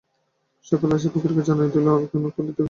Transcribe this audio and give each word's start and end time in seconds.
সকলে 0.65 0.93
আসিয়া 0.95 1.11
ফকিরকে 1.13 1.43
জানাইয়া 1.49 1.71
দিল, 1.73 1.87
এমন 1.87 1.99
ভণ্ডতপস্বীগিরি 2.03 2.19
এখানে 2.21 2.29
খাটিবে 2.37 2.47
না। 2.47 2.59